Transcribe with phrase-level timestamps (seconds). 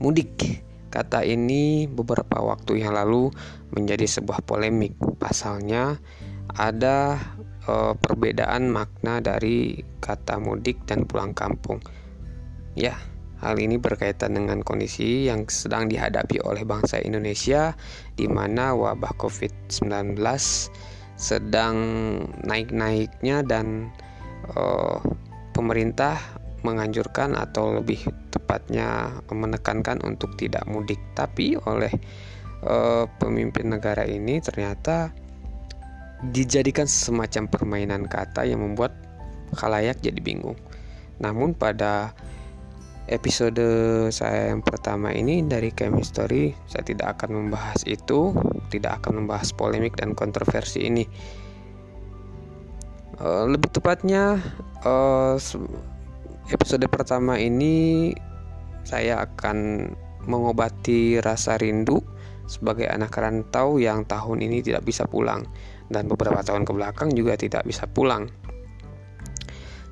[0.00, 3.30] Mudik Kata ini beberapa waktu yang lalu
[3.70, 4.98] menjadi sebuah polemik.
[5.22, 6.02] Pasalnya
[6.50, 7.14] ada
[7.62, 11.78] e, perbedaan makna dari kata mudik dan pulang kampung.
[12.74, 12.98] Ya,
[13.38, 17.78] hal ini berkaitan dengan kondisi yang sedang dihadapi oleh bangsa Indonesia
[18.18, 20.18] di mana wabah Covid-19
[21.14, 21.76] sedang
[22.42, 23.94] naik-naiknya dan
[24.50, 24.62] e,
[25.60, 26.16] pemerintah
[26.64, 31.00] menganjurkan atau lebih tepatnya menekankan untuk tidak mudik.
[31.12, 31.92] Tapi oleh
[32.64, 35.12] uh, pemimpin negara ini ternyata
[36.32, 38.92] dijadikan semacam permainan kata yang membuat
[39.56, 40.56] khalayak jadi bingung.
[41.20, 42.12] Namun pada
[43.08, 43.60] episode
[44.14, 48.30] saya yang pertama ini dari Chemistry saya tidak akan membahas itu
[48.70, 51.04] tidak akan membahas polemik dan kontroversi ini
[53.20, 54.40] uh, lebih tepatnya
[54.82, 55.36] uh,
[56.50, 58.10] episode pertama ini
[58.82, 59.88] saya akan
[60.26, 62.02] mengobati rasa rindu
[62.50, 65.46] sebagai anak rantau yang tahun ini tidak bisa pulang
[65.86, 68.26] dan beberapa tahun ke belakang juga tidak bisa pulang.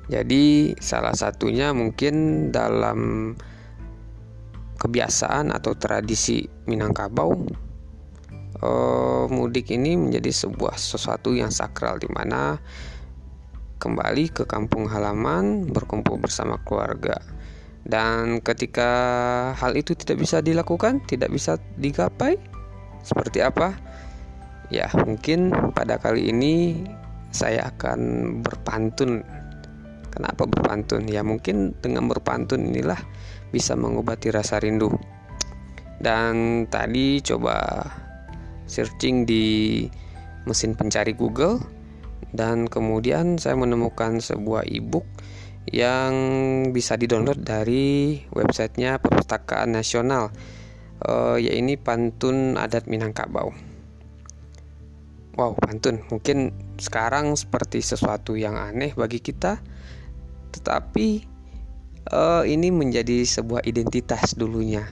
[0.09, 3.31] Jadi salah satunya mungkin dalam
[4.79, 7.31] kebiasaan atau tradisi Minangkabau
[8.57, 12.57] eh, mudik ini menjadi sebuah sesuatu yang sakral di mana
[13.79, 17.17] kembali ke kampung halaman berkumpul bersama keluarga.
[17.87, 18.91] Dan ketika
[19.55, 22.35] hal itu tidak bisa dilakukan, tidak bisa digapai,
[23.01, 23.73] seperti apa?
[24.69, 26.85] Ya, mungkin pada kali ini
[27.31, 27.99] saya akan
[28.45, 29.25] berpantun.
[30.13, 31.07] Kenapa berpantun?
[31.09, 32.99] Ya, mungkin dengan berpantun inilah
[33.49, 34.93] bisa mengobati rasa rindu.
[35.97, 37.81] Dan tadi coba
[38.69, 39.87] searching di
[40.45, 41.78] mesin pencari Google
[42.35, 45.05] dan kemudian saya menemukan sebuah e-book
[45.69, 46.13] yang
[46.73, 50.33] bisa didownload dari websitenya Perpustakaan Nasional
[51.05, 53.53] uh, yaitu Pantun Adat Minangkabau.
[55.39, 59.63] Wow, pantun mungkin sekarang seperti sesuatu yang aneh bagi kita,
[60.51, 61.23] tetapi
[62.11, 64.83] uh, ini menjadi sebuah identitas dulunya.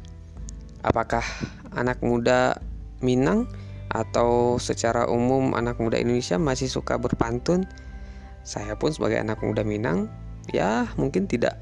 [0.87, 1.25] Apakah
[1.75, 2.63] anak muda
[3.03, 3.51] Minang
[3.87, 7.63] atau secara umum anak muda Indonesia masih suka berpantun.
[8.43, 10.11] Saya pun sebagai anak muda Minang
[10.51, 11.59] ya mungkin tidak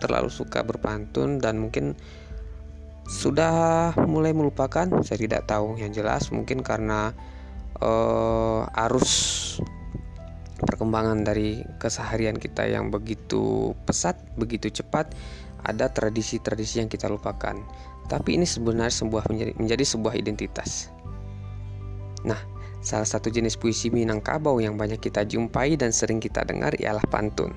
[0.00, 1.96] terlalu suka berpantun dan mungkin
[3.08, 4.88] sudah mulai melupakan.
[5.04, 5.78] Saya tidak tahu.
[5.80, 7.12] Yang jelas mungkin karena
[7.80, 9.56] uh, arus
[10.56, 15.12] perkembangan dari keseharian kita yang begitu pesat begitu cepat
[15.64, 17.56] ada tradisi-tradisi yang kita lupakan.
[18.06, 20.94] Tapi ini sebenarnya sebuah menjadi, menjadi sebuah identitas
[22.26, 22.42] Nah,
[22.82, 27.54] salah satu jenis puisi Minangkabau yang banyak kita jumpai dan sering kita dengar ialah pantun.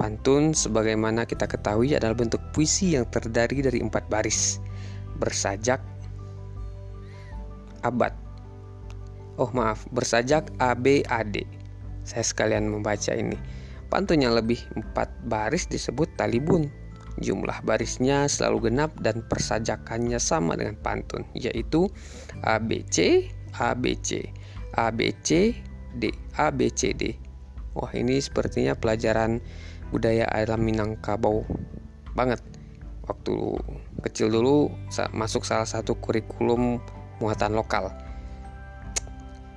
[0.00, 4.56] Pantun sebagaimana kita ketahui adalah bentuk puisi yang terdiri dari empat baris.
[5.20, 5.78] Bersajak
[7.82, 8.14] Abad.
[9.42, 11.42] Oh maaf, bersajak ABAD
[12.06, 13.34] Saya sekalian membaca ini.
[13.90, 16.70] Pantun yang lebih empat baris disebut talibun.
[17.20, 21.92] Jumlah barisnya selalu genap dan persajakannya sama dengan pantun Yaitu
[22.40, 24.32] ABC, ABC,
[24.76, 25.52] ABC,
[25.96, 27.16] D, ABCD.
[27.72, 29.40] Wah, ini sepertinya pelajaran
[29.92, 31.44] budaya alam Minangkabau
[32.16, 32.40] banget.
[33.04, 33.34] Waktu
[34.04, 34.72] kecil dulu
[35.12, 36.80] masuk salah satu kurikulum
[37.20, 37.92] muatan lokal.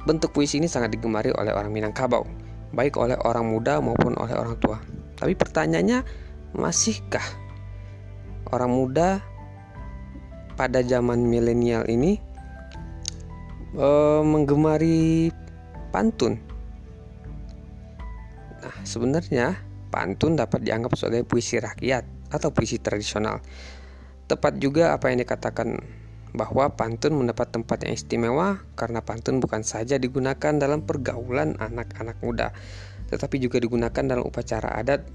[0.06, 2.27] Bentuk puisi ini sangat digemari oleh orang Minangkabau,
[2.75, 4.77] baik oleh orang muda maupun oleh orang tua.
[5.16, 6.03] Tapi pertanyaannya,
[6.53, 7.25] masihkah
[8.53, 9.23] orang muda
[10.56, 12.22] pada zaman milenial ini
[13.75, 15.31] uh, menggemari
[15.91, 16.40] pantun.
[18.63, 19.56] Nah, sebenarnya
[19.94, 22.03] pantun dapat dianggap sebagai puisi rakyat
[22.34, 23.40] atau puisi tradisional.
[24.25, 25.78] Tepat juga apa yang dikatakan
[26.36, 32.52] bahwa pantun mendapat tempat yang istimewa karena pantun bukan saja digunakan dalam pergaulan anak-anak muda,
[33.07, 35.07] tetapi juga digunakan dalam upacara adat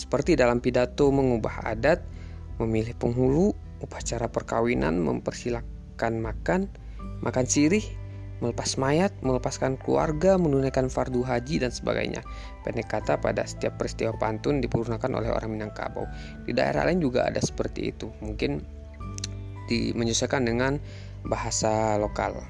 [0.00, 2.00] seperti dalam pidato mengubah adat,
[2.56, 3.52] memilih penghulu,
[3.84, 6.72] upacara perkawinan, mempersilahkan makan,
[7.20, 7.84] makan sirih,
[8.40, 12.24] melepas mayat, melepaskan keluarga, menunaikan fardu haji dan sebagainya.
[12.64, 16.08] Pendek kata pada setiap peristiwa pantun dipurnakan oleh orang Minangkabau.
[16.48, 18.08] Di daerah lain juga ada seperti itu.
[18.24, 18.64] Mungkin
[19.68, 20.80] di, menyesuaikan dengan
[21.28, 22.40] bahasa lokal.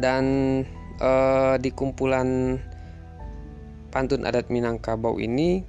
[0.00, 0.24] Dan
[0.96, 2.56] eh, di kumpulan
[3.92, 5.60] pantun adat Minangkabau ini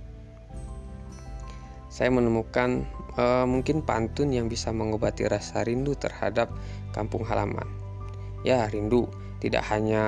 [1.91, 2.87] saya menemukan
[3.17, 6.51] uh, mungkin pantun yang bisa mengobati rasa rindu terhadap
[6.95, 7.67] kampung halaman.
[8.45, 9.09] Ya, rindu
[9.41, 10.03] tidak hanya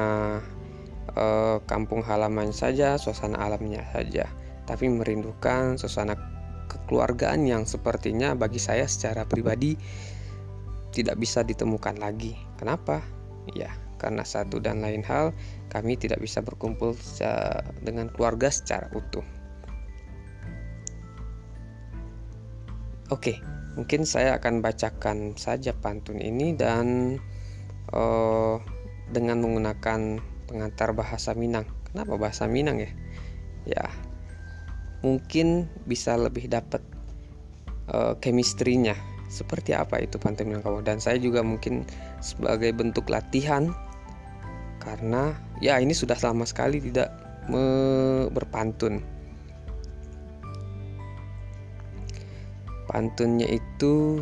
[1.18, 4.30] uh, kampung halaman saja, suasana alamnya saja,
[4.70, 6.16] tapi merindukan suasana
[6.70, 9.78] kekeluargaan yang sepertinya bagi saya secara pribadi
[10.94, 12.38] tidak bisa ditemukan lagi.
[12.58, 13.02] Kenapa?
[13.54, 15.34] Ya, karena satu dan lain hal
[15.74, 16.94] kami tidak bisa berkumpul
[17.82, 19.26] dengan keluarga secara utuh.
[23.12, 23.44] Oke,
[23.76, 27.18] mungkin saya akan bacakan saja pantun ini dan
[27.92, 28.56] uh,
[29.12, 31.68] dengan menggunakan pengantar bahasa Minang.
[31.92, 32.92] Kenapa bahasa Minang ya?
[33.68, 33.86] Ya,
[35.04, 36.80] mungkin bisa lebih dapat
[37.92, 38.96] uh, chemistry-nya
[39.28, 41.84] seperti apa itu pantun Minangkabau dan saya juga mungkin
[42.24, 43.74] sebagai bentuk latihan
[44.80, 47.12] karena ya ini sudah lama sekali tidak
[48.32, 49.04] berpantun
[52.94, 54.22] pantunnya itu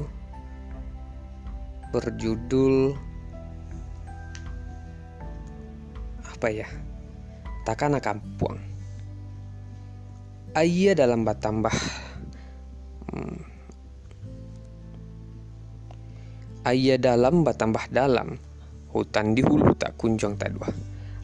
[1.91, 2.95] berjudul
[6.23, 6.68] apa ya?
[7.68, 8.56] Takana kampung
[10.56, 11.75] ayah dalam batambah
[13.12, 13.39] hmm,
[16.62, 18.38] Ayah dalam batambah dalam
[18.94, 20.69] Hutan di hulu tak kunjung tadua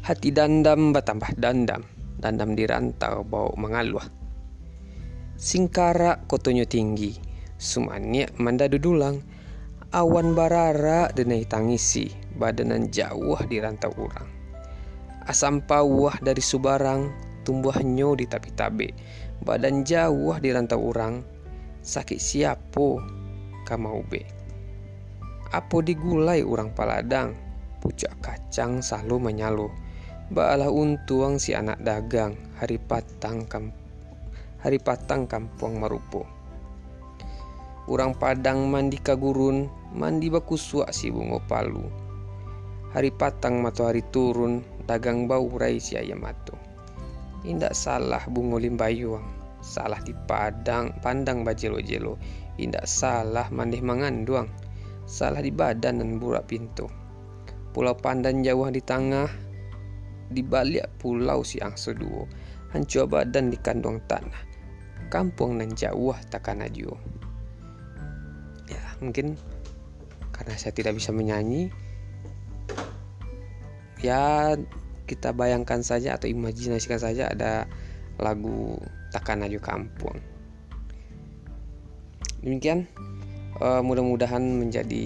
[0.01, 1.81] Hati dandam batambah dandam
[2.17, 4.09] Dandam di rantau bau mengaluah.
[5.38, 7.26] Singkara kotonyo tinggi
[7.57, 9.18] Sumanya mandadu dulang
[9.89, 12.06] Awan barara denai tangisi
[12.38, 14.30] Badanan jauh di rantau urang.
[15.25, 17.09] Asam pawah dari subarang
[17.42, 18.94] Tumbuhannya di tapi tabe
[19.42, 21.25] Badan jauh di rantau urang.
[21.81, 23.01] Sakit siapo
[23.65, 24.21] kamau be.
[25.50, 27.33] Apo digulai urang paladang
[27.81, 29.68] Pucak kacang selalu menyalu.
[30.30, 33.74] Baalah untuang si anak dagang Hari patang kam
[34.62, 36.36] Hari patang kampung marupo
[37.87, 41.87] Urang padang mandi kagurun Mandi baku suak si bungo palu
[42.91, 46.55] Hari patang matahari turun Dagang bau rai si ayam matu
[47.47, 49.23] Indak salah bungo limbayuang
[49.63, 52.19] Salah di padang Pandang bajelo-jelo
[52.59, 54.67] Indak salah mandih manganduang
[55.07, 56.91] salah di badan dan burak pintu.
[57.71, 59.31] Pulau Pandan jauh di tengah,
[60.27, 62.27] di balik pulau si Angso Duo,
[62.75, 64.43] hancur badan di kandung tanah.
[65.07, 66.99] Kampung nan jauh takkan ajo.
[69.03, 69.38] Mungkin
[70.33, 71.73] karena saya tidak bisa menyanyi,
[74.01, 74.53] ya
[75.07, 77.65] kita bayangkan saja atau imajinasikan saja ada
[78.21, 78.77] lagu
[79.09, 80.17] takkan aju kampung.
[82.44, 82.85] Demikian
[83.61, 85.05] uh, mudah-mudahan menjadi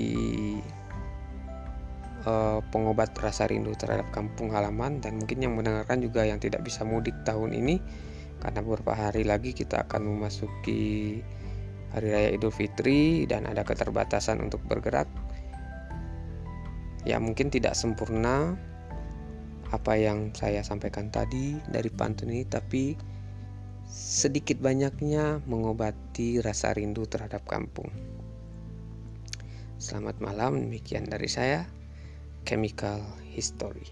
[2.27, 6.83] uh, pengobat rasa rindu terhadap kampung halaman dan mungkin yang mendengarkan juga yang tidak bisa
[6.83, 7.79] mudik tahun ini
[8.41, 11.21] karena beberapa hari lagi kita akan memasuki
[11.91, 15.07] hari raya Idul Fitri dan ada keterbatasan untuk bergerak
[17.03, 18.55] ya mungkin tidak sempurna
[19.71, 22.93] apa yang saya sampaikan tadi dari pantun ini tapi
[23.91, 27.91] sedikit banyaknya mengobati rasa rindu terhadap kampung.
[29.81, 31.67] Selamat malam, demikian dari saya,
[32.47, 33.01] Chemical
[33.33, 33.89] History.